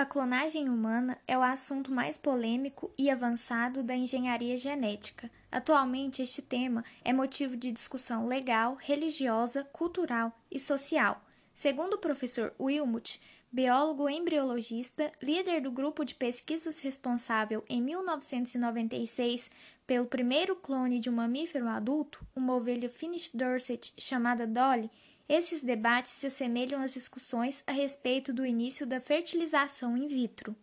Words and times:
A 0.00 0.06
clonagem 0.06 0.66
humana 0.66 1.18
é 1.28 1.36
o 1.36 1.42
assunto 1.42 1.92
mais 1.92 2.16
polêmico 2.16 2.90
e 2.96 3.10
avançado 3.10 3.82
da 3.82 3.94
engenharia 3.94 4.56
genética. 4.56 5.30
Atualmente, 5.52 6.22
este 6.22 6.40
tema 6.40 6.82
é 7.04 7.12
motivo 7.12 7.54
de 7.54 7.70
discussão 7.70 8.26
legal, 8.26 8.78
religiosa, 8.80 9.62
cultural 9.62 10.32
e 10.50 10.58
social. 10.58 11.22
Segundo 11.52 11.96
o 11.96 11.98
professor 11.98 12.54
Wilmut, 12.58 13.20
biólogo 13.52 14.08
embriologista, 14.08 15.12
líder 15.20 15.60
do 15.60 15.70
grupo 15.70 16.02
de 16.02 16.14
pesquisas 16.14 16.80
responsável 16.80 17.62
em 17.68 17.82
1996 17.82 19.50
pelo 19.86 20.06
primeiro 20.06 20.56
clone 20.56 20.98
de 20.98 21.10
um 21.10 21.14
mamífero 21.14 21.68
adulto, 21.68 22.26
uma 22.34 22.54
ovelha 22.54 22.88
Finnish 22.88 23.32
Dorset 23.34 23.92
chamada 23.98 24.46
Dolly, 24.46 24.90
esses 25.30 25.62
debates 25.62 26.10
se 26.10 26.26
assemelham 26.26 26.82
às 26.82 26.92
discussões 26.92 27.62
a 27.64 27.70
respeito 27.70 28.32
do 28.32 28.44
início 28.44 28.84
da 28.84 29.00
fertilização 29.00 29.96
in 29.96 30.08
vitro. 30.08 30.56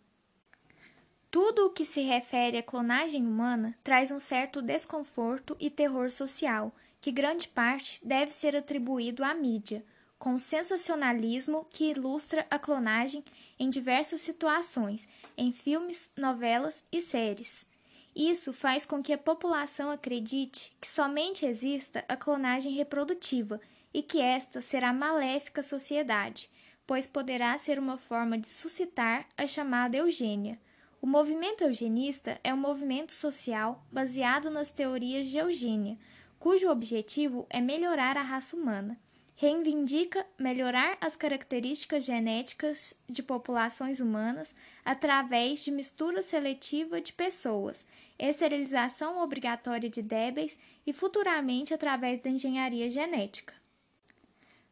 Tudo 1.31 1.67
o 1.67 1.69
que 1.69 1.85
se 1.85 2.01
refere 2.01 2.57
à 2.57 2.63
clonagem 2.63 3.25
humana 3.25 3.73
traz 3.81 4.11
um 4.11 4.19
certo 4.19 4.61
desconforto 4.61 5.55
e 5.57 5.69
terror 5.69 6.11
social, 6.11 6.75
que 6.99 7.13
grande 7.13 7.47
parte 7.47 8.05
deve 8.05 8.33
ser 8.33 8.57
atribuído 8.57 9.23
à 9.23 9.33
mídia, 9.33 9.85
com 10.19 10.33
o 10.33 10.39
sensacionalismo 10.39 11.65
que 11.69 11.91
ilustra 11.91 12.45
a 12.51 12.59
clonagem 12.59 13.23
em 13.57 13.69
diversas 13.69 14.19
situações, 14.19 15.07
em 15.37 15.53
filmes, 15.53 16.09
novelas 16.17 16.83
e 16.91 17.01
séries. 17.01 17.65
Isso 18.13 18.51
faz 18.51 18.85
com 18.85 19.01
que 19.01 19.13
a 19.13 19.17
população 19.17 19.91
acredite 19.91 20.75
que 20.81 20.89
somente 20.89 21.45
exista 21.45 22.03
a 22.09 22.17
clonagem 22.17 22.73
reprodutiva 22.73 23.61
e 23.97 24.03
que 24.03 24.21
esta 24.21 24.61
será 24.61 24.93
maléfica 24.93 25.61
à 25.61 25.63
sociedade, 25.63 26.51
pois 26.85 27.07
poderá 27.07 27.57
ser 27.57 27.79
uma 27.79 27.97
forma 27.97 28.37
de 28.37 28.47
suscitar 28.47 29.25
a 29.35 29.47
chamada 29.47 29.97
eugênia. 29.97 30.59
O 31.01 31.07
movimento 31.07 31.63
eugenista 31.63 32.39
é 32.43 32.53
um 32.53 32.57
movimento 32.57 33.11
social 33.11 33.83
baseado 33.91 34.51
nas 34.51 34.69
teorias 34.69 35.27
de 35.27 35.37
eugênia, 35.37 35.97
cujo 36.37 36.69
objetivo 36.69 37.47
é 37.49 37.59
melhorar 37.59 38.17
a 38.17 38.21
raça 38.21 38.55
humana. 38.55 38.99
Reivindica 39.35 40.23
melhorar 40.37 40.95
as 41.01 41.15
características 41.15 42.05
genéticas 42.05 42.93
de 43.09 43.23
populações 43.23 43.99
humanas 43.99 44.55
através 44.85 45.63
de 45.63 45.71
mistura 45.71 46.21
seletiva 46.21 47.01
de 47.01 47.13
pessoas, 47.13 47.83
esterilização 48.19 49.23
obrigatória 49.23 49.89
de 49.89 50.03
débeis 50.03 50.55
e 50.85 50.93
futuramente 50.93 51.73
através 51.73 52.21
da 52.21 52.29
engenharia 52.29 52.91
genética. 52.91 53.57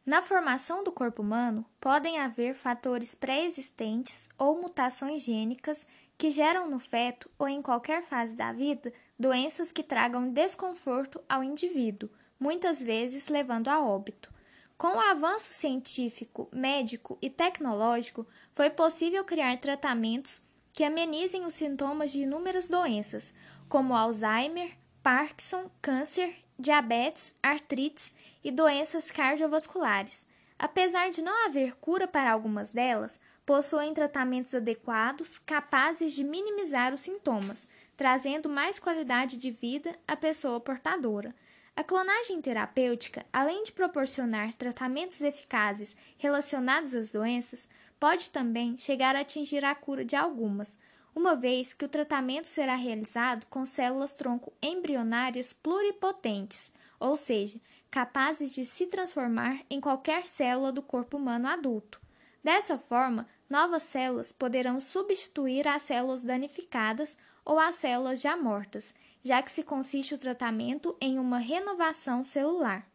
Na 0.06 0.22
formação 0.22 0.84
do 0.84 0.92
corpo 0.92 1.20
humano, 1.20 1.66
podem 1.80 2.20
haver 2.20 2.54
fatores 2.54 3.12
pré-existentes 3.12 4.28
ou 4.38 4.62
mutações 4.62 5.24
gênicas 5.24 5.84
que 6.16 6.30
geram 6.30 6.70
no 6.70 6.78
feto 6.78 7.28
ou 7.36 7.48
em 7.48 7.60
qualquer 7.60 8.04
fase 8.04 8.36
da 8.36 8.52
vida 8.52 8.92
doenças 9.18 9.72
que 9.72 9.82
tragam 9.82 10.30
desconforto 10.30 11.20
ao 11.28 11.42
indivíduo, 11.42 12.08
muitas 12.38 12.80
vezes 12.80 13.26
levando 13.26 13.66
a 13.66 13.84
óbito. 13.84 14.32
Com 14.78 14.88
o 14.88 15.00
avanço 15.00 15.52
científico, 15.52 16.48
médico 16.52 17.18
e 17.20 17.28
tecnológico, 17.28 18.24
foi 18.54 18.70
possível 18.70 19.24
criar 19.24 19.58
tratamentos 19.58 20.40
que 20.70 20.84
amenizem 20.84 21.44
os 21.44 21.54
sintomas 21.54 22.12
de 22.12 22.20
inúmeras 22.20 22.68
doenças, 22.68 23.34
como 23.68 23.92
Alzheimer, 23.92 24.76
Parkinson, 25.02 25.68
câncer 25.82 26.45
diabetes, 26.58 27.34
artrites 27.42 28.12
e 28.42 28.50
doenças 28.50 29.10
cardiovasculares. 29.10 30.24
Apesar 30.58 31.10
de 31.10 31.22
não 31.22 31.46
haver 31.46 31.76
cura 31.76 32.06
para 32.06 32.32
algumas 32.32 32.70
delas, 32.70 33.20
possuem 33.44 33.94
tratamentos 33.94 34.54
adequados 34.54 35.38
capazes 35.38 36.14
de 36.14 36.24
minimizar 36.24 36.92
os 36.92 37.00
sintomas, 37.00 37.68
trazendo 37.96 38.48
mais 38.48 38.78
qualidade 38.78 39.36
de 39.36 39.50
vida 39.50 39.94
à 40.06 40.16
pessoa 40.16 40.58
portadora. 40.58 41.34
A 41.76 41.84
clonagem 41.84 42.40
terapêutica, 42.40 43.24
além 43.30 43.62
de 43.64 43.72
proporcionar 43.72 44.54
tratamentos 44.54 45.20
eficazes 45.20 45.94
relacionados 46.16 46.94
às 46.94 47.12
doenças, 47.12 47.68
pode 48.00 48.30
também 48.30 48.78
chegar 48.78 49.14
a 49.14 49.20
atingir 49.20 49.62
a 49.62 49.74
cura 49.74 50.04
de 50.04 50.16
algumas, 50.16 50.78
uma 51.16 51.34
vez 51.34 51.72
que 51.72 51.86
o 51.86 51.88
tratamento 51.88 52.44
será 52.44 52.74
realizado 52.74 53.46
com 53.46 53.64
células-tronco 53.64 54.52
embrionárias 54.62 55.50
pluripotentes, 55.50 56.70
ou 57.00 57.16
seja, 57.16 57.58
capazes 57.90 58.52
de 58.52 58.66
se 58.66 58.86
transformar 58.86 59.62
em 59.70 59.80
qualquer 59.80 60.26
célula 60.26 60.70
do 60.70 60.82
corpo 60.82 61.16
humano 61.16 61.48
adulto. 61.48 61.98
Dessa 62.44 62.76
forma, 62.76 63.26
novas 63.48 63.84
células 63.84 64.30
poderão 64.30 64.78
substituir 64.78 65.66
as 65.66 65.82
células 65.82 66.22
danificadas 66.22 67.16
ou 67.46 67.58
as 67.58 67.76
células 67.76 68.20
já 68.20 68.36
mortas, 68.36 68.94
já 69.24 69.40
que 69.40 69.50
se 69.50 69.62
consiste 69.62 70.14
o 70.14 70.18
tratamento 70.18 70.94
em 71.00 71.18
uma 71.18 71.38
renovação 71.38 72.22
celular. 72.22 72.86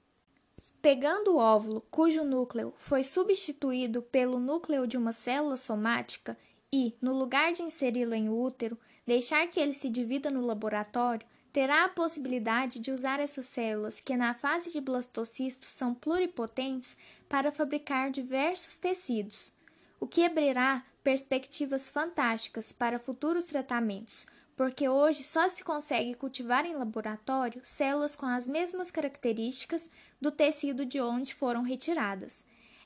Pegando 0.79 1.33
o 1.33 1.37
óvulo 1.37 1.81
cujo 1.89 2.23
núcleo 2.23 2.71
foi 2.77 3.03
substituído 3.03 4.03
pelo 4.03 4.39
núcleo 4.39 4.85
de 4.85 4.95
uma 4.95 5.11
célula 5.11 5.57
somática 5.57 6.37
e, 6.71 6.95
no 7.01 7.13
lugar 7.13 7.51
de 7.51 7.63
inseri-lo 7.63 8.13
em 8.13 8.29
útero, 8.29 8.77
deixar 9.05 9.47
que 9.47 9.59
ele 9.59 9.73
se 9.73 9.89
divida 9.89 10.31
no 10.31 10.45
laboratório, 10.45 11.27
terá 11.51 11.83
a 11.83 11.89
possibilidade 11.89 12.79
de 12.79 12.91
usar 12.91 13.19
essas 13.19 13.45
células, 13.47 13.99
que 13.99 14.15
na 14.15 14.33
fase 14.33 14.71
de 14.71 14.79
blastocisto 14.79 15.65
são 15.65 15.93
pluripotentes, 15.93 16.95
para 17.27 17.51
fabricar 17.51 18.11
diversos 18.11 18.75
tecidos, 18.75 19.53
o 19.99 20.07
que 20.07 20.23
abrirá 20.23 20.85
perspectivas 21.03 21.89
fantásticas 21.89 22.71
para 22.71 22.99
futuros 22.99 23.45
tratamentos, 23.45 24.27
porque 24.55 24.87
hoje 24.87 25.23
só 25.23 25.47
se 25.47 25.63
consegue 25.63 26.13
cultivar 26.13 26.65
em 26.65 26.75
laboratório 26.75 27.61
células 27.63 28.15
com 28.15 28.25
as 28.25 28.47
mesmas 28.47 28.91
características 28.91 29.89
do 30.19 30.31
tecido 30.31 30.85
de 30.85 30.99
onde 30.99 31.33
foram 31.33 31.63
retiradas. 31.63 32.43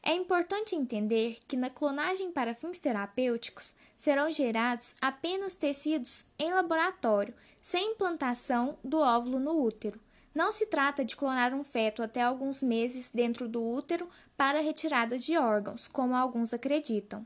É 0.08 0.14
importante 0.14 0.76
entender 0.76 1.40
que 1.48 1.58
na 1.58 1.68
clonagem 1.68 2.32
para 2.32 2.54
fins 2.54 2.78
terapêuticos 2.78 3.74
serão 3.98 4.32
gerados 4.32 4.96
apenas 5.02 5.56
tecidos 5.56 6.24
em 6.38 6.54
laboratório, 6.54 7.34
sem 7.60 7.94
implantação 7.94 8.78
do 8.84 9.00
óvulo 9.00 9.40
no 9.40 9.60
útero. 9.64 10.00
Não 10.32 10.52
se 10.52 10.68
trata 10.68 11.04
de 11.04 11.16
clonar 11.16 11.56
um 11.56 11.64
feto 11.64 12.04
até 12.04 12.22
alguns 12.22 12.62
meses 12.62 13.10
dentro 13.12 13.50
do 13.50 13.66
útero 13.66 14.08
para 14.38 14.60
retirada 14.60 15.18
de 15.18 15.36
órgãos, 15.40 15.88
como 15.88 16.16
alguns 16.16 16.54
acreditam. 16.54 17.26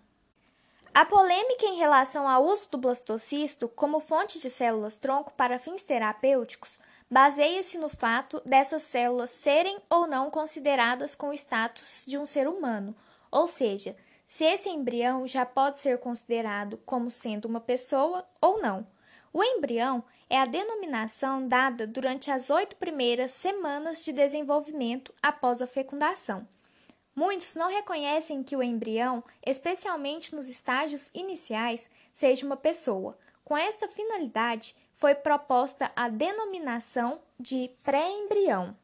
A 0.93 1.03
polêmica 1.03 1.65
em 1.65 1.77
relação 1.77 2.29
ao 2.29 2.45
uso 2.45 2.69
do 2.71 2.77
blastocisto 2.77 3.67
como 3.67 3.99
fonte 3.99 4.39
de 4.39 4.49
células-tronco 4.49 5.33
para 5.33 5.59
fins 5.59 5.83
terapêuticos 5.83 6.79
baseia-se 7.09 7.77
no 7.77 7.89
fato 7.89 8.41
dessas 8.45 8.83
células 8.83 9.31
serem 9.31 9.79
ou 9.89 10.05
não 10.05 10.29
consideradas 10.29 11.15
com 11.15 11.29
o 11.29 11.33
status 11.33 12.03
de 12.05 12.17
um 12.17 12.25
ser 12.25 12.47
humano, 12.47 12.95
ou 13.31 13.47
seja, 13.47 13.95
se 14.27 14.43
esse 14.43 14.69
embrião 14.69 15.27
já 15.27 15.45
pode 15.45 15.79
ser 15.79 15.97
considerado 15.97 16.77
como 16.85 17.09
sendo 17.09 17.45
uma 17.45 17.59
pessoa 17.59 18.23
ou 18.39 18.61
não. 18.61 18.85
O 19.33 19.43
embrião 19.43 20.03
é 20.29 20.37
a 20.37 20.45
denominação 20.45 21.47
dada 21.47 21.87
durante 21.87 22.29
as 22.29 22.51
oito 22.51 22.75
primeiras 22.75 23.31
semanas 23.31 24.03
de 24.03 24.13
desenvolvimento 24.13 25.13
após 25.21 25.61
a 25.61 25.67
fecundação. 25.67 26.47
Muitos 27.15 27.55
não 27.55 27.69
reconhecem 27.69 28.43
que 28.43 28.55
o 28.55 28.63
embrião, 28.63 29.23
especialmente 29.45 30.35
nos 30.35 30.47
estágios 30.47 31.09
iniciais, 31.13 31.89
seja 32.13 32.45
uma 32.45 32.55
pessoa. 32.55 33.17
Com 33.43 33.57
esta 33.57 33.87
finalidade, 33.87 34.75
foi 34.99 35.15
proposta 35.15 35.89
a 35.95 36.09
denominação 36.09 37.21
de 37.39 37.71
pré-embrião. 37.81 38.75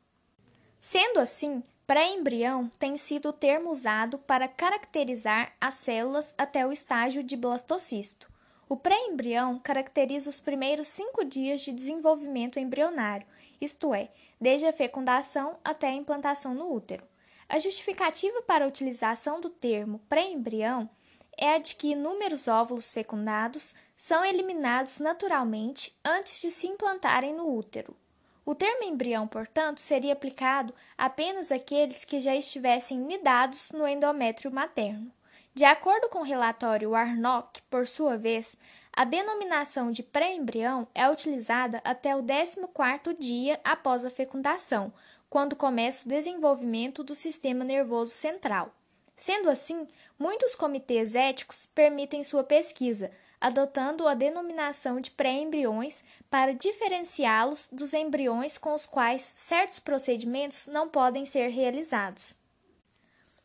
Sendo 0.79 1.19
assim, 1.19 1.61
pré-embrião 1.85 2.71
tem 2.79 2.95
sido 2.95 3.29
o 3.29 3.33
termo 3.33 3.69
usado 3.69 4.17
para 4.19 4.47
caracterizar 4.47 5.53
as 5.59 5.73
células 5.73 6.33
até 6.37 6.65
o 6.65 6.71
estágio 6.71 7.21
de 7.21 7.35
blastocisto. 7.35 8.31
O 8.69 8.77
pré-embrião 8.77 9.59
caracteriza 9.59 10.29
os 10.29 10.39
primeiros 10.39 10.87
cinco 10.87 11.25
dias 11.25 11.59
de 11.59 11.73
desenvolvimento 11.73 12.59
embrionário, 12.59 13.27
isto 13.59 13.93
é, 13.93 14.09
desde 14.39 14.65
a 14.67 14.73
fecundação 14.73 15.57
até 15.65 15.89
a 15.89 15.93
implantação 15.93 16.53
no 16.53 16.73
útero. 16.73 17.03
A 17.49 17.59
justificativa 17.59 18.41
para 18.43 18.63
a 18.63 18.67
utilização 18.69 19.41
do 19.41 19.49
termo 19.49 19.99
pré-embrião 20.07 20.89
é 21.37 21.55
a 21.55 21.57
de 21.57 21.75
que 21.75 21.91
inúmeros 21.91 22.47
óvulos 22.47 22.89
fecundados 22.89 23.75
são 23.95 24.25
eliminados 24.25 24.99
naturalmente 24.99 25.95
antes 26.03 26.41
de 26.41 26.51
se 26.51 26.67
implantarem 26.67 27.33
no 27.33 27.55
útero. 27.55 27.95
O 28.45 28.53
termo 28.53 28.83
embrião, 28.83 29.27
portanto, 29.27 29.79
seria 29.79 30.13
aplicado 30.13 30.73
apenas 30.97 31.51
àqueles 31.51 32.05
que 32.05 32.19
já 32.19 32.35
estivessem 32.35 32.99
nidados 32.99 33.71
no 33.71 33.87
endométrio 33.87 34.51
materno. 34.51 35.11
De 35.53 35.63
acordo 35.63 36.09
com 36.09 36.19
o 36.19 36.23
relatório 36.23 36.91
Warnock, 36.91 37.61
por 37.69 37.87
sua 37.87 38.17
vez, 38.17 38.55
a 38.93 39.03
denominação 39.03 39.91
de 39.91 40.03
pré-embrião 40.03 40.87
é 40.93 41.09
utilizada 41.09 41.81
até 41.83 42.15
o 42.15 42.21
14º 42.21 43.17
dia 43.17 43.59
após 43.63 44.05
a 44.05 44.09
fecundação, 44.09 44.93
quando 45.29 45.55
começa 45.55 46.05
o 46.05 46.09
desenvolvimento 46.09 47.03
do 47.03 47.15
sistema 47.15 47.65
nervoso 47.65 48.11
central. 48.11 48.73
Sendo 49.17 49.49
assim, 49.49 49.87
Muitos 50.17 50.55
comitês 50.55 51.13
éticos 51.13 51.65
permitem 51.65 52.23
sua 52.23 52.43
pesquisa, 52.43 53.11
adotando 53.39 54.07
a 54.07 54.13
denominação 54.13 55.01
de 55.01 55.11
pré-embriões 55.11 56.03
para 56.29 56.53
diferenciá-los 56.53 57.67
dos 57.71 57.93
embriões 57.93 58.57
com 58.57 58.73
os 58.73 58.85
quais 58.85 59.33
certos 59.35 59.79
procedimentos 59.79 60.67
não 60.67 60.87
podem 60.87 61.25
ser 61.25 61.49
realizados. 61.49 62.33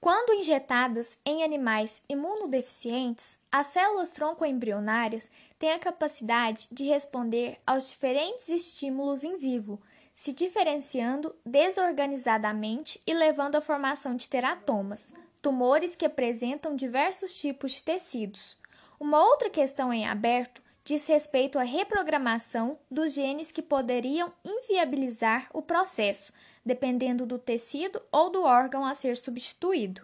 Quando 0.01 0.33
injetadas 0.33 1.19
em 1.27 1.45
animais 1.45 2.03
imunodeficientes, 2.09 3.39
as 3.53 3.67
células 3.67 4.11
troncoembrionárias 4.11 5.31
têm 5.59 5.73
a 5.73 5.79
capacidade 5.79 6.69
de 6.73 6.85
responder 6.85 7.61
aos 7.67 7.89
diferentes 7.89 8.49
estímulos 8.49 9.25
em 9.25 9.37
vivo, 9.37 9.79
se 10.15 10.33
diferenciando 10.33 11.35
desorganizadamente 11.45 12.99
e 13.07 13.13
levando 13.13 13.57
à 13.57 13.61
formação 13.61 14.17
de 14.17 14.27
teratomas, 14.27 15.13
tumores 15.43 15.95
que 15.95 16.05
apresentam 16.05 16.77
diversos 16.77 17.35
tipos 17.35 17.73
de 17.73 17.83
tecidos. 17.83 18.57
Uma 18.99 19.23
outra 19.23 19.49
questão 19.49 19.93
em 19.93 20.07
aberto 20.07 20.63
diz 20.85 21.07
respeito 21.07 21.59
à 21.59 21.63
reprogramação 21.63 22.79
dos 22.91 23.13
genes 23.13 23.53
que 23.53 23.63
poderiam 23.63 24.33
inviabilizar 24.45 25.49
o 25.53 25.63
processo, 25.63 26.33
dependendo 26.65 27.25
do 27.25 27.39
tecido 27.39 28.01
ou 28.11 28.31
do 28.31 28.43
órgão 28.43 28.85
a 28.85 28.95
ser 28.95 29.17
substituído. 29.17 30.03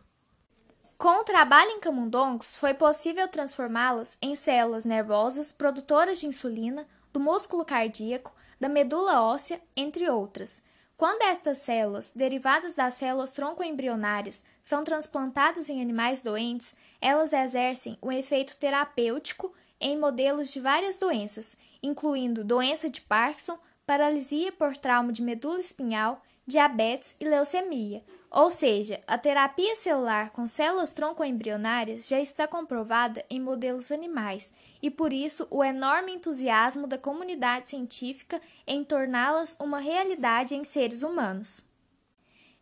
Com 0.99 1.21
o 1.21 1.25
trabalho 1.25 1.73
em 1.73 1.81
camundongos, 1.81 2.56
foi 2.56 2.73
possível 2.73 3.29
transformá-las 3.29 4.17
em 4.23 4.35
células 4.35 4.85
nervosas 4.85 5.53
produtoras 5.53 6.21
de 6.21 6.27
insulina, 6.27 6.87
do 7.12 7.21
músculo 7.21 7.65
cardíaco, 7.65 8.35
da 8.59 8.69
medula 8.69 9.23
óssea, 9.23 9.61
entre 9.77 10.09
outras. 10.09 10.62
Quando 10.97 11.23
estas 11.23 11.59
células, 11.59 12.11
derivadas 12.15 12.75
das 12.75 12.95
células 12.95 13.31
troncoembrionárias, 13.31 14.43
são 14.63 14.83
transplantadas 14.83 15.69
em 15.69 15.83
animais 15.83 16.23
doentes, 16.23 16.75
elas 17.03 17.35
exercem 17.35 17.99
um 18.03 18.11
efeito 18.11 18.57
terapêutico 18.57 19.53
em 19.79 19.99
modelos 19.99 20.51
de 20.51 20.59
várias 20.59 20.97
doenças, 20.97 21.59
incluindo 21.83 22.43
doença 22.43 22.89
de 22.89 23.03
Parkinson, 23.03 23.59
paralisia 23.85 24.51
por 24.53 24.75
trauma 24.75 25.13
de 25.13 25.21
medula 25.21 25.61
espinhal, 25.61 26.23
diabetes 26.47 27.15
e 27.21 27.27
leucemia, 27.27 28.03
ou 28.37 28.50
seja, 28.50 29.00
a 29.06 29.17
terapia 29.17 29.75
celular 29.77 30.29
com 30.29 30.47
células 30.47 30.93
troncoembrionárias 30.93 32.06
já 32.06 32.21
está 32.21 32.47
comprovada 32.47 33.25
em 33.31 33.41
modelos 33.41 33.91
animais 33.91 34.53
e 34.83 34.91
por 34.91 35.11
isso 35.11 35.49
o 35.50 35.65
enorme 35.65 36.12
entusiasmo 36.12 36.87
da 36.87 36.99
comunidade 36.99 37.71
científica 37.71 38.38
em 38.67 38.85
torná-las 38.85 39.56
uma 39.59 39.79
realidade 39.79 40.55
em 40.55 40.65
seres 40.65 41.03
humanos. 41.03 41.65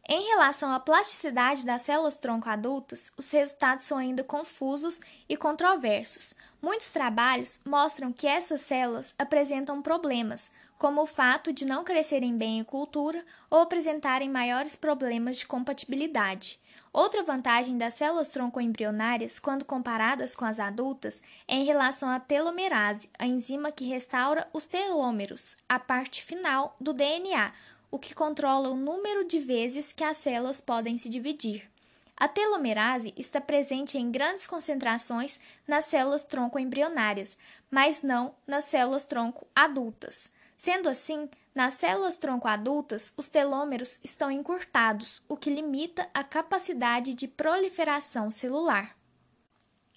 Em 0.08 0.22
relação 0.28 0.70
à 0.70 0.78
plasticidade 0.78 1.66
das 1.66 1.82
células 1.82 2.16
tronco 2.16 2.48
adultas, 2.48 3.10
os 3.16 3.28
resultados 3.32 3.86
são 3.86 3.98
ainda 3.98 4.22
confusos 4.22 5.00
e 5.28 5.36
controversos. 5.36 6.34
Muitos 6.62 6.90
trabalhos 6.90 7.60
mostram 7.64 8.12
que 8.12 8.28
essas 8.28 8.60
células 8.60 9.12
apresentam 9.18 9.82
problemas, 9.82 10.50
como 10.78 11.02
o 11.02 11.06
fato 11.06 11.52
de 11.52 11.64
não 11.64 11.84
crescerem 11.84 12.36
bem 12.36 12.58
em 12.58 12.64
cultura 12.64 13.24
ou 13.50 13.60
apresentarem 13.60 14.28
maiores 14.28 14.76
problemas 14.76 15.38
de 15.38 15.46
compatibilidade. 15.46 16.60
Outra 16.92 17.24
vantagem 17.24 17.76
das 17.76 17.94
células 17.94 18.28
troncoembrionárias, 18.28 19.40
quando 19.40 19.64
comparadas 19.64 20.36
com 20.36 20.44
as 20.44 20.60
adultas, 20.60 21.20
é 21.48 21.56
em 21.56 21.64
relação 21.64 22.08
à 22.08 22.20
telomerase, 22.20 23.10
a 23.18 23.26
enzima 23.26 23.72
que 23.72 23.84
restaura 23.84 24.46
os 24.52 24.64
telômeros, 24.64 25.56
a 25.68 25.80
parte 25.80 26.22
final 26.22 26.76
do 26.80 26.92
DNA, 26.92 27.52
o 27.90 27.98
que 27.98 28.14
controla 28.14 28.68
o 28.68 28.76
número 28.76 29.26
de 29.26 29.40
vezes 29.40 29.92
que 29.92 30.04
as 30.04 30.18
células 30.18 30.60
podem 30.60 30.96
se 30.96 31.08
dividir. 31.08 31.68
A 32.16 32.28
telomerase 32.28 33.12
está 33.16 33.40
presente 33.40 33.98
em 33.98 34.10
grandes 34.10 34.46
concentrações 34.46 35.40
nas 35.66 35.86
células 35.86 36.22
tronco 36.22 36.60
embrionárias, 36.60 37.36
mas 37.68 38.04
não 38.04 38.36
nas 38.46 38.66
células 38.66 39.02
tronco 39.02 39.48
adultas. 39.54 40.30
Sendo 40.56 40.88
assim, 40.88 41.28
nas 41.54 41.74
células 41.74 42.16
tronco 42.16 42.48
adultas, 42.48 43.12
os 43.16 43.28
telômeros 43.28 44.00
estão 44.02 44.30
encurtados, 44.30 45.22
o 45.28 45.36
que 45.36 45.50
limita 45.50 46.08
a 46.12 46.24
capacidade 46.24 47.14
de 47.14 47.28
proliferação 47.28 48.30
celular. 48.30 48.96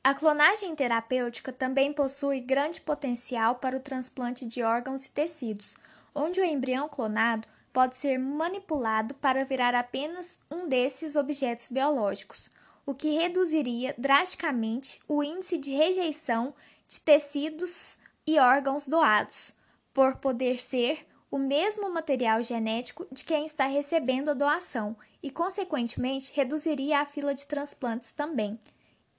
A 0.04 0.14
clonagem 0.14 0.76
terapêutica 0.76 1.52
também 1.52 1.92
possui 1.92 2.40
grande 2.40 2.80
potencial 2.80 3.56
para 3.56 3.76
o 3.76 3.82
transplante 3.82 4.46
de 4.46 4.64
órgãos 4.64 5.04
e 5.04 5.10
tecidos, 5.10 5.76
onde 6.16 6.40
o 6.40 6.46
embrião 6.46 6.88
clonado 6.88 7.48
pode 7.74 7.98
ser 7.98 8.18
manipulado 8.18 9.14
para 9.16 9.44
virar 9.44 9.76
apenas 9.76 10.40
um 10.50 10.68
desses 10.68 11.16
objetos 11.16 11.68
biológicos, 11.68 12.50
o 12.86 12.94
que 12.96 13.16
reduziria 13.18 13.94
drasticamente 13.98 15.00
o 15.08 15.22
índice 15.22 15.58
de 15.58 15.72
rejeição 15.72 16.56
de 16.88 17.02
tecidos 17.02 17.98
e 18.26 18.40
órgãos 18.40 18.88
doados, 18.88 19.54
por 19.98 20.18
poder 20.18 20.62
ser 20.62 21.08
o 21.32 21.40
mesmo 21.40 21.90
material 21.90 22.44
genético 22.44 23.08
de 23.12 23.26
quem 23.26 23.48
está 23.48 23.66
recebendo 23.66 24.30
a 24.30 24.36
doação 24.36 24.96
e, 25.24 25.32
consequentemente, 25.32 26.32
reduziria 26.36 27.00
a 27.00 27.06
fila 27.08 27.34
de 27.34 27.48
transplantes 27.48 28.12
também. 28.12 28.60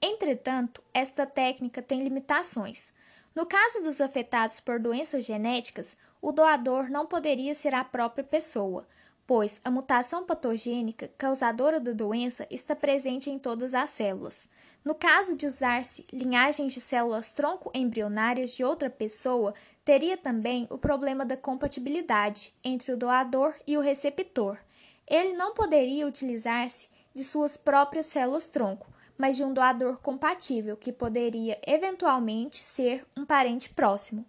Entretanto, 0.01 0.81
esta 0.93 1.25
técnica 1.25 1.81
tem 1.81 2.01
limitações. 2.01 2.93
No 3.35 3.45
caso 3.45 3.83
dos 3.83 3.99
afetados 3.99 4.61
por 4.61 4.79
doenças 4.79 5.25
genéticas, 5.25 5.97
o 6.21 6.31
doador 6.31 6.89
não 6.89 7.05
poderia 7.05 7.53
ser 7.53 7.75
a 7.75 7.83
própria 7.83 8.23
pessoa, 8.23 8.87
pois 9.27 9.59
a 9.65 9.69
mutação 9.69 10.25
patogênica 10.25 11.11
causadora 11.17 11.79
da 11.79 11.91
doença 11.91 12.47
está 12.49 12.73
presente 12.73 13.29
em 13.29 13.37
todas 13.37 13.73
as 13.73 13.89
células. 13.89 14.47
No 14.83 14.95
caso 14.95 15.35
de 15.35 15.45
usar-se 15.45 16.07
linhagens 16.11 16.73
de 16.73 16.79
células 16.79 17.33
tronco 17.33 17.69
embrionárias 17.73 18.51
de 18.51 18.63
outra 18.63 18.89
pessoa, 18.89 19.53
teria 19.89 20.15
também 20.15 20.67
o 20.69 20.77
problema 20.77 21.25
da 21.25 21.35
compatibilidade 21.35 22.53
entre 22.63 22.91
o 22.91 22.97
doador 22.97 23.55
e 23.65 23.75
o 23.75 23.81
receptor. 23.81 24.59
Ele 25.07 25.33
não 25.33 25.55
poderia 25.55 26.05
utilizar-se 26.05 26.87
de 27.11 27.23
suas 27.23 27.57
próprias 27.57 28.05
células 28.05 28.47
tronco, 28.47 28.85
mas 29.17 29.35
de 29.35 29.43
um 29.43 29.51
doador 29.51 29.97
compatível, 29.97 30.77
que 30.77 30.93
poderia 30.93 31.59
eventualmente 31.65 32.57
ser 32.57 33.03
um 33.17 33.25
parente 33.25 33.71
próximo. 33.71 34.23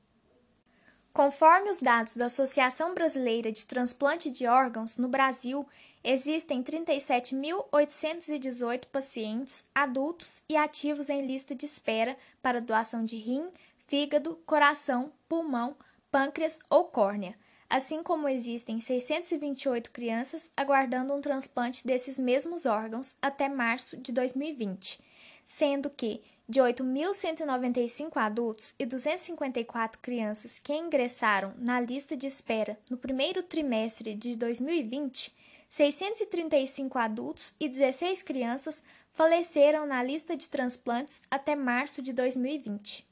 Conforme 1.12 1.69
os 1.69 1.79
dados 1.79 2.17
da 2.17 2.25
Associação 2.27 2.95
Brasileira 2.95 3.53
de 3.53 3.67
Transplante 3.67 4.31
de 4.31 4.47
Órgãos, 4.47 4.97
no 4.97 5.09
Brasil 5.09 5.69
existem 6.03 6.63
37.818 6.63 8.87
pacientes 8.87 9.63
adultos 9.75 10.43
e 10.49 10.56
ativos 10.56 11.11
em 11.11 11.27
lista 11.27 11.55
de 11.55 11.67
espera 11.67 12.17
para 12.41 12.63
doação 12.63 13.05
de 13.05 13.17
rim, 13.17 13.47
fígado, 13.91 14.37
coração, 14.47 15.13
pulmão, 15.29 15.77
pâncreas 16.13 16.61
ou 16.70 16.85
córnea, 16.85 17.35
assim 17.69 18.05
como 18.05 18.29
existem 18.29 18.81
628 18.81 19.91
crianças 19.91 20.49
aguardando 20.56 21.13
um 21.13 21.20
transplante 21.20 21.85
desses 21.85 22.17
mesmos 22.17 22.67
órgãos 22.67 23.17
até 23.20 23.49
março 23.49 23.97
de 23.97 24.13
2020, 24.13 25.01
sendo 25.44 25.91
que 25.91 26.23
de 26.49 26.61
8.195 26.61 28.17
adultos 28.17 28.77
e 28.79 28.87
254 28.87 30.01
crianças 30.01 30.61
que 30.61 30.73
ingressaram 30.73 31.53
na 31.59 31.81
lista 31.81 32.17
de 32.17 32.29
espera 32.29 32.79
no 32.89 32.97
primeiro 32.97 33.43
trimestre 33.43 34.15
de 34.15 34.37
2020, 34.37 35.35
635 35.69 36.97
adultos 36.97 37.55
e 37.59 37.69
16 37.69 38.23
crianças 38.23 38.85
faleceram 39.13 39.85
na 39.85 40.01
lista 40.01 40.37
de 40.37 40.49
transplantes 40.49 41.20
até 41.29 41.56
março 41.56 42.01
de 42.01 42.13
2020. 42.13 43.09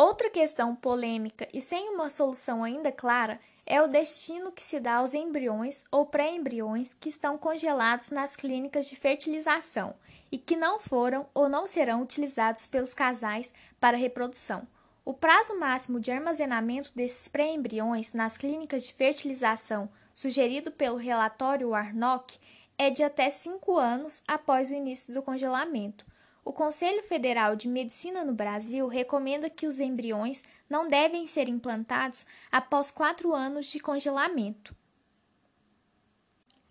Outra 0.00 0.30
questão 0.30 0.74
polêmica 0.74 1.46
e 1.52 1.60
sem 1.60 1.90
uma 1.90 2.08
solução 2.08 2.64
ainda 2.64 2.90
clara 2.90 3.38
é 3.66 3.82
o 3.82 3.86
destino 3.86 4.50
que 4.50 4.64
se 4.64 4.80
dá 4.80 4.94
aos 4.94 5.12
embriões 5.12 5.84
ou 5.90 6.06
pré-embriões 6.06 6.96
que 6.98 7.10
estão 7.10 7.36
congelados 7.36 8.08
nas 8.08 8.34
clínicas 8.34 8.86
de 8.86 8.96
fertilização 8.96 9.94
e 10.32 10.38
que 10.38 10.56
não 10.56 10.80
foram 10.80 11.26
ou 11.34 11.50
não 11.50 11.66
serão 11.66 12.00
utilizados 12.00 12.64
pelos 12.64 12.94
casais 12.94 13.52
para 13.78 13.98
reprodução. 13.98 14.66
O 15.04 15.12
prazo 15.12 15.58
máximo 15.58 16.00
de 16.00 16.10
armazenamento 16.10 16.92
desses 16.94 17.28
pré-embriões 17.28 18.14
nas 18.14 18.38
clínicas 18.38 18.84
de 18.84 18.94
fertilização, 18.94 19.86
sugerido 20.14 20.72
pelo 20.72 20.96
relatório 20.96 21.68
Warnock, 21.68 22.38
é 22.78 22.88
de 22.88 23.02
até 23.02 23.30
cinco 23.30 23.76
anos 23.76 24.22
após 24.26 24.70
o 24.70 24.74
início 24.74 25.12
do 25.12 25.20
congelamento. 25.20 26.06
O 26.44 26.52
Conselho 26.52 27.02
Federal 27.02 27.54
de 27.54 27.68
Medicina 27.68 28.24
no 28.24 28.32
Brasil 28.32 28.88
recomenda 28.88 29.50
que 29.50 29.66
os 29.66 29.78
embriões 29.78 30.42
não 30.68 30.88
devem 30.88 31.26
ser 31.26 31.48
implantados 31.48 32.24
após 32.50 32.90
quatro 32.90 33.34
anos 33.34 33.66
de 33.66 33.78
congelamento. 33.78 34.74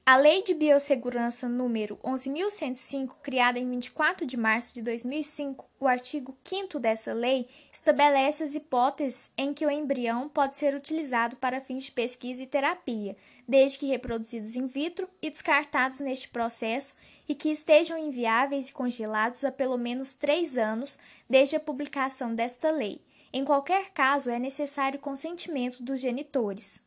A 0.09 0.17
Lei 0.17 0.41
de 0.41 0.55
Biossegurança 0.55 1.47
número 1.47 1.95
11.105, 1.97 3.17
criada 3.21 3.59
em 3.59 3.69
24 3.69 4.25
de 4.25 4.35
março 4.35 4.73
de 4.73 4.81
2005, 4.81 5.69
o 5.79 5.87
artigo 5.87 6.35
5 6.43 6.79
dessa 6.79 7.13
lei 7.13 7.47
estabelece 7.71 8.41
as 8.41 8.55
hipóteses 8.55 9.29
em 9.37 9.53
que 9.53 9.63
o 9.63 9.69
embrião 9.69 10.27
pode 10.27 10.57
ser 10.57 10.73
utilizado 10.73 11.35
para 11.35 11.61
fins 11.61 11.83
de 11.83 11.91
pesquisa 11.91 12.41
e 12.41 12.47
terapia, 12.47 13.15
desde 13.47 13.77
que 13.77 13.85
reproduzidos 13.85 14.55
in 14.55 14.65
vitro 14.65 15.07
e 15.21 15.29
descartados 15.29 15.99
neste 15.99 16.27
processo 16.27 16.95
e 17.27 17.35
que 17.35 17.51
estejam 17.51 17.95
inviáveis 17.95 18.69
e 18.69 18.73
congelados 18.73 19.43
há 19.43 19.51
pelo 19.51 19.77
menos 19.77 20.11
três 20.11 20.57
anos 20.57 20.97
desde 21.29 21.55
a 21.55 21.59
publicação 21.59 22.33
desta 22.33 22.71
lei. 22.71 22.99
Em 23.31 23.45
qualquer 23.45 23.91
caso, 23.91 24.31
é 24.31 24.39
necessário 24.39 24.99
consentimento 24.99 25.83
dos 25.83 25.99
genitores. 25.99 26.81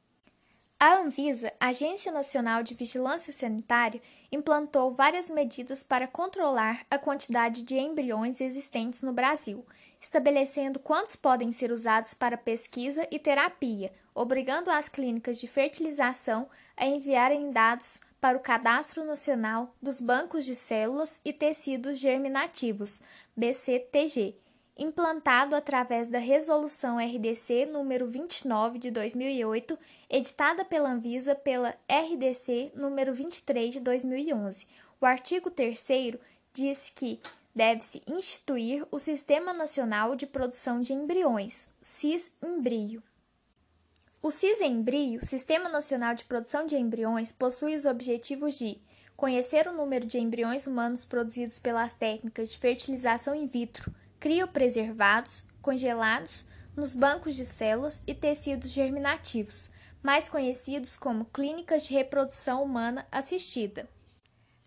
A 0.85 0.97
Anvisa, 0.97 1.53
Agência 1.61 2.11
Nacional 2.11 2.65
de 2.65 2.75
Vigilância 2.75 3.33
Sanitária, 3.33 4.03
implantou 4.33 4.93
várias 4.93 5.31
medidas 5.31 5.85
para 5.85 6.09
controlar 6.09 6.85
a 6.91 6.99
quantidade 6.99 7.63
de 7.63 7.79
embriões 7.79 8.41
existentes 8.41 9.01
no 9.01 9.13
Brasil, 9.13 9.65
estabelecendo 10.01 10.81
quantos 10.81 11.15
podem 11.15 11.53
ser 11.53 11.71
usados 11.71 12.15
para 12.15 12.37
pesquisa 12.37 13.07
e 13.13 13.19
terapia, 13.21 13.93
obrigando 14.13 14.73
as 14.73 14.89
clínicas 14.89 15.39
de 15.39 15.47
fertilização 15.47 16.51
a 16.77 16.85
enviarem 16.85 17.53
dados 17.53 18.01
para 18.21 18.37
o 18.37 18.41
Cadastro 18.41 19.05
Nacional 19.05 19.77
dos 19.81 20.01
Bancos 20.01 20.45
de 20.45 20.57
Células 20.57 21.21
e 21.25 21.33
Tecidos 21.33 21.97
Germinativos, 22.01 23.05
BCTG, 23.37 24.35
implantado 24.77 25.55
através 25.55 26.09
da 26.09 26.19
Resolução 26.19 26.99
RDC 26.99 27.67
número 27.67 28.07
29 28.07 28.79
de 28.79 28.91
2008, 28.91 29.79
editada 30.09 30.65
pela 30.65 30.91
Anvisa 30.91 31.35
pela 31.35 31.77
RDC 31.89 32.73
número 32.75 33.15
23 33.15 33.75
de 33.75 33.81
2011. 33.81 34.67
O 35.01 35.07
artigo 35.07 35.51
3 35.51 35.85
diz 36.53 36.91
que 36.95 37.21
deve-se 37.55 38.03
instituir 38.07 38.87
o 38.91 38.99
Sistema 38.99 39.53
Nacional 39.53 40.17
de 40.17 40.27
Produção 40.27 40.81
de 40.81 40.93
Embriões, 40.93 41.69
SIS-Embrio. 41.81 43.03
O 44.23 44.31
SIS-Embrio, 44.31 45.25
Sistema 45.25 45.69
Nacional 45.69 46.15
de 46.15 46.25
Produção 46.25 46.65
de 46.65 46.77
Embriões, 46.77 47.33
possui 47.33 47.75
os 47.75 47.85
objetivos 47.85 48.57
de 48.57 48.81
conhecer 49.17 49.69
o 49.69 49.73
número 49.73 50.07
de 50.07 50.19
embriões 50.19 50.67
humanos 50.67 51.05
produzidos 51.05 51.59
pelas 51.59 51.93
técnicas 51.93 52.51
de 52.51 52.59
fertilização 52.59 53.35
in 53.35 53.47
vitro, 53.47 53.93
criopreservados, 54.23 55.45
congelados, 55.61 56.45
nos 56.77 56.95
bancos 56.95 57.35
de 57.35 57.45
células 57.45 58.01
e 58.07 58.15
tecidos 58.15 58.71
germinativos, 58.71 59.73
mais 60.01 60.29
conhecidos 60.29 60.97
como 60.97 61.25
clínicas 61.25 61.87
de 61.87 61.95
reprodução 61.95 62.63
humana 62.63 63.05
assistida. 63.11 63.89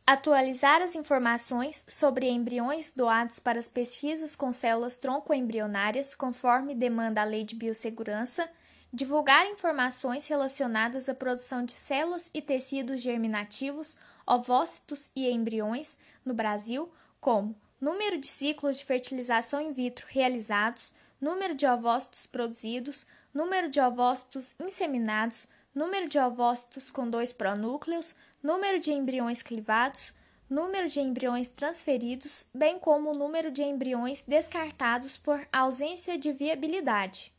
Atualizar 0.06 0.82
as 0.82 0.94
informações 0.94 1.86
sobre 1.88 2.28
embriões 2.28 2.92
doados 2.92 3.40
para 3.40 3.58
as 3.58 3.70
pesquisas 3.70 4.36
com 4.36 4.52
células 4.52 4.98
tronco-embrionárias, 4.98 6.14
conforme 6.14 6.76
demanda 6.76 7.22
a 7.22 7.26
Lei 7.26 7.46
de 7.46 7.56
Biossegurança. 7.56 8.50
Divulgar 8.92 9.48
informações 9.48 10.28
relacionadas 10.28 11.08
à 11.08 11.16
produção 11.16 11.64
de 11.64 11.72
células 11.72 12.30
e 12.34 12.42
tecidos 12.42 13.02
germinativos, 13.02 13.96
ovócitos 14.28 15.10
e 15.16 15.30
embriões 15.30 15.98
no 16.26 16.34
Brasil, 16.34 16.92
como 17.22 17.56
número 17.86 18.18
de 18.18 18.26
ciclos 18.26 18.80
de 18.80 18.84
fertilização 18.84 19.62
in 19.62 19.72
vitro 19.72 20.08
realizados, 20.10 20.92
número 21.22 21.54
de 21.54 21.68
ovócitos 21.68 22.26
produzidos, 22.26 23.06
número 23.32 23.70
de 23.70 23.80
ovócitos 23.80 24.56
inseminados, 24.60 25.46
número 25.74 26.10
de 26.10 26.18
ovócitos 26.18 26.90
com 26.90 27.08
dois 27.08 27.32
pronúcleos, 27.32 28.16
número 28.42 28.80
de 28.80 28.92
embriões 28.92 29.44
clivados, 29.44 30.14
número 30.50 30.90
de 30.90 31.00
embriões 31.00 31.48
transferidos, 31.48 32.48
bem 32.52 32.80
como 32.80 33.12
o 33.12 33.16
número 33.16 33.52
de 33.52 33.62
embriões 33.62 34.24
descartados 34.24 35.16
por 35.16 35.48
ausência 35.54 36.18
de 36.18 36.32
viabilidade. 36.32 37.32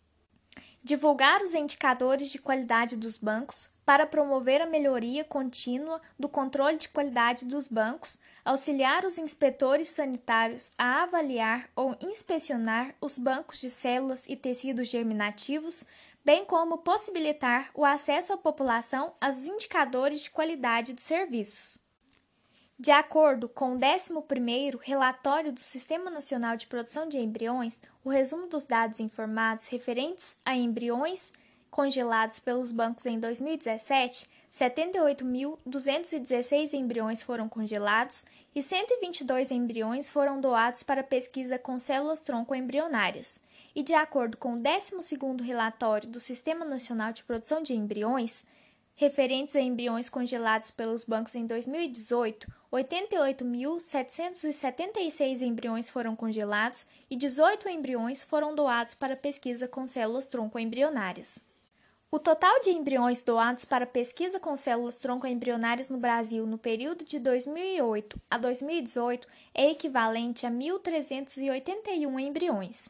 Divulgar 0.80 1.42
os 1.42 1.54
indicadores 1.54 2.30
de 2.30 2.38
qualidade 2.38 2.96
dos 2.96 3.18
bancos, 3.18 3.68
para 3.86 4.04
promover 4.04 4.60
a 4.60 4.66
melhoria 4.66 5.22
contínua 5.22 6.02
do 6.18 6.28
controle 6.28 6.76
de 6.76 6.88
qualidade 6.88 7.44
dos 7.44 7.68
bancos, 7.68 8.18
auxiliar 8.44 9.04
os 9.04 9.16
inspetores 9.16 9.88
sanitários 9.88 10.72
a 10.76 11.04
avaliar 11.04 11.70
ou 11.76 11.96
inspecionar 12.00 12.96
os 13.00 13.16
bancos 13.16 13.60
de 13.60 13.70
células 13.70 14.24
e 14.26 14.34
tecidos 14.34 14.88
germinativos, 14.88 15.84
bem 16.24 16.44
como 16.44 16.78
possibilitar 16.78 17.70
o 17.72 17.84
acesso 17.84 18.32
à 18.32 18.36
população 18.36 19.14
aos 19.20 19.46
indicadores 19.46 20.22
de 20.22 20.30
qualidade 20.30 20.92
dos 20.92 21.04
serviços. 21.04 21.78
De 22.76 22.90
acordo 22.90 23.48
com 23.48 23.74
o 23.74 23.78
11º 23.78 24.80
relatório 24.82 25.52
do 25.52 25.60
Sistema 25.60 26.10
Nacional 26.10 26.56
de 26.56 26.66
Produção 26.66 27.08
de 27.08 27.18
Embriões, 27.18 27.80
o 28.04 28.10
resumo 28.10 28.48
dos 28.48 28.66
dados 28.66 28.98
informados 28.98 29.68
referentes 29.68 30.36
a 30.44 30.56
embriões 30.56 31.32
congelados 31.76 32.38
pelos 32.38 32.72
bancos 32.72 33.04
em 33.04 33.20
2017, 33.20 34.26
78.216 34.50 36.72
embriões 36.72 37.22
foram 37.22 37.50
congelados 37.50 38.24
e 38.54 38.62
122 38.62 39.50
embriões 39.50 40.08
foram 40.08 40.40
doados 40.40 40.82
para 40.82 41.04
pesquisa 41.04 41.58
com 41.58 41.78
células 41.78 42.22
tronco 42.22 42.54
embrionárias. 42.54 43.38
E 43.74 43.82
de 43.82 43.92
acordo 43.92 44.38
com 44.38 44.54
o 44.54 44.58
12º 44.58 45.42
relatório 45.42 46.08
do 46.08 46.18
Sistema 46.18 46.64
Nacional 46.64 47.12
de 47.12 47.22
Produção 47.24 47.62
de 47.62 47.74
Embriões, 47.74 48.46
referentes 48.94 49.54
a 49.54 49.60
embriões 49.60 50.08
congelados 50.08 50.70
pelos 50.70 51.04
bancos 51.04 51.34
em 51.34 51.46
2018, 51.46 52.50
88.776 52.72 55.42
embriões 55.42 55.90
foram 55.90 56.16
congelados 56.16 56.86
e 57.10 57.16
18 57.16 57.68
embriões 57.68 58.22
foram 58.22 58.54
doados 58.54 58.94
para 58.94 59.14
pesquisa 59.14 59.68
com 59.68 59.86
células 59.86 60.24
tronco 60.24 60.58
embrionárias. 60.58 61.38
O 62.16 62.18
total 62.18 62.62
de 62.62 62.70
embriões 62.70 63.20
doados 63.20 63.66
para 63.66 63.84
pesquisa 63.84 64.40
com 64.40 64.56
células 64.56 64.96
tronco-embrionárias 64.96 65.90
no 65.90 65.98
Brasil 65.98 66.46
no 66.46 66.56
período 66.56 67.04
de 67.04 67.18
2008 67.18 68.18
a 68.30 68.38
2018 68.38 69.28
é 69.52 69.70
equivalente 69.70 70.46
a 70.46 70.50
1.381 70.50 72.18
embriões. 72.18 72.88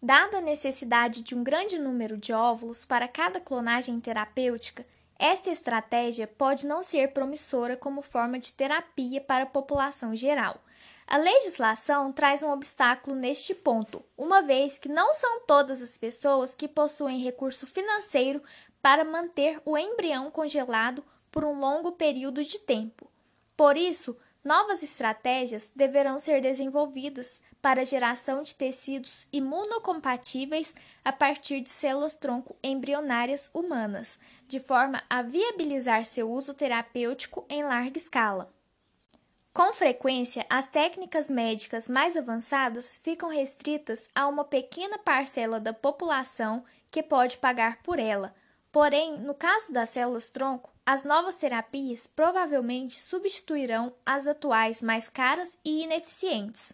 Dada 0.00 0.38
a 0.38 0.40
necessidade 0.40 1.24
de 1.24 1.34
um 1.34 1.42
grande 1.42 1.80
número 1.80 2.16
de 2.16 2.32
óvulos 2.32 2.84
para 2.84 3.08
cada 3.08 3.40
clonagem 3.40 3.98
terapêutica, 3.98 4.86
esta 5.18 5.50
estratégia 5.50 6.28
pode 6.28 6.64
não 6.64 6.80
ser 6.80 7.12
promissora 7.12 7.76
como 7.76 8.02
forma 8.02 8.38
de 8.38 8.52
terapia 8.52 9.20
para 9.20 9.42
a 9.42 9.48
população 9.50 10.14
geral. 10.14 10.62
A 11.06 11.16
legislação 11.16 12.12
traz 12.12 12.42
um 12.42 12.50
obstáculo 12.50 13.14
neste 13.16 13.54
ponto, 13.54 14.04
uma 14.16 14.40
vez 14.42 14.78
que 14.78 14.88
não 14.88 15.14
são 15.14 15.40
todas 15.40 15.82
as 15.82 15.98
pessoas 15.98 16.54
que 16.54 16.68
possuem 16.68 17.22
recurso 17.22 17.66
financeiro 17.66 18.42
para 18.80 19.04
manter 19.04 19.60
o 19.64 19.76
embrião 19.76 20.30
congelado 20.30 21.04
por 21.30 21.44
um 21.44 21.58
longo 21.58 21.92
período 21.92 22.44
de 22.44 22.58
tempo. 22.58 23.10
Por 23.56 23.76
isso, 23.76 24.16
Novas 24.44 24.82
estratégias 24.82 25.70
deverão 25.74 26.18
ser 26.18 26.40
desenvolvidas 26.40 27.40
para 27.60 27.82
a 27.82 27.84
geração 27.84 28.42
de 28.42 28.56
tecidos 28.56 29.24
imunocompatíveis 29.32 30.74
a 31.04 31.12
partir 31.12 31.60
de 31.60 31.70
células 31.70 32.12
tronco 32.12 32.56
embrionárias 32.60 33.48
humanas, 33.54 34.18
de 34.48 34.58
forma 34.58 35.00
a 35.08 35.22
viabilizar 35.22 36.04
seu 36.04 36.28
uso 36.28 36.54
terapêutico 36.54 37.46
em 37.48 37.62
larga 37.62 37.96
escala. 37.96 38.52
Com 39.52 39.70
frequência, 39.74 40.46
as 40.48 40.66
técnicas 40.66 41.28
médicas 41.28 41.86
mais 41.86 42.16
avançadas 42.16 42.98
ficam 43.04 43.28
restritas 43.28 44.08
a 44.14 44.26
uma 44.26 44.44
pequena 44.44 44.96
parcela 44.98 45.60
da 45.60 45.74
população 45.74 46.64
que 46.90 47.02
pode 47.02 47.36
pagar 47.36 47.82
por 47.82 47.98
ela. 47.98 48.34
Porém, 48.70 49.18
no 49.18 49.34
caso 49.34 49.70
das 49.70 49.90
células 49.90 50.28
tronco, 50.28 50.72
as 50.86 51.04
novas 51.04 51.36
terapias 51.36 52.06
provavelmente 52.06 52.98
substituirão 52.98 53.92
as 54.06 54.26
atuais 54.26 54.80
mais 54.80 55.06
caras 55.06 55.58
e 55.62 55.82
ineficientes. 55.82 56.72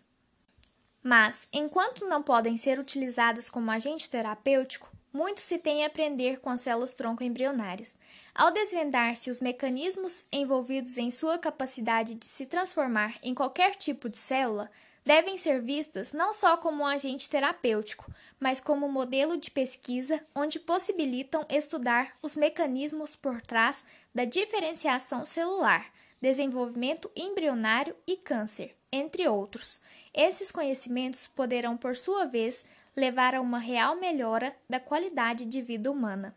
Mas, 1.03 1.49
enquanto 1.53 2.07
não 2.07 2.23
podem 2.23 2.57
ser 2.57 2.79
utilizadas 2.79 3.51
como 3.51 3.73
agente 3.73 4.09
terapêutico, 4.09 4.89
muito 5.13 5.41
se 5.41 5.59
tem 5.59 5.83
a 5.83 5.89
aprender 5.89 6.39
com 6.39 6.51
as 6.51 6.61
células 6.61 6.93
tronco 6.93 7.25
embrionárias. 7.25 7.97
Ao 8.38 8.52
desvendar-se 8.52 9.33
os 9.33 9.40
mecanismos 9.40 10.25
envolvidos 10.30 10.97
em 10.97 11.11
sua 11.11 11.37
capacidade 11.38 12.14
de 12.14 12.25
se 12.25 12.47
transformar 12.47 13.18
em 13.21 13.35
qualquer 13.35 13.75
tipo 13.75 14.09
de 14.09 14.16
célula, 14.16 14.71
devem 15.04 15.37
ser 15.37 15.61
vistas 15.61 16.12
não 16.12 16.33
só 16.33 16.57
como 16.57 16.85
um 16.85 16.87
agente 16.87 17.28
terapêutico, 17.28 18.09
mas 18.38 18.61
como 18.61 18.88
modelo 18.88 19.37
de 19.37 19.50
pesquisa 19.50 20.25
onde 20.37 20.61
possibilitam 20.61 21.45
estudar 21.50 22.16
os 22.23 22.37
mecanismos 22.37 23.16
por 23.16 23.42
trás 23.42 23.85
da 24.14 24.25
diferenciação 24.25 25.25
celular, 25.25 25.92
desenvolvimento 26.23 27.11
embrionário 27.16 27.97
e 28.07 28.16
câncer, 28.16 28.76
entre 28.92 29.26
outros. 29.26 29.80
Esses 30.14 30.52
conhecimentos 30.52 31.26
poderão, 31.26 31.76
por 31.76 31.97
sua 31.97 32.25
vez, 32.25 32.64
levar 32.95 33.35
a 33.35 33.40
uma 33.40 33.59
real 33.59 33.97
melhora 33.97 34.54
da 34.71 34.78
qualidade 34.78 35.45
de 35.45 35.61
vida 35.61 35.90
humana. 35.90 36.33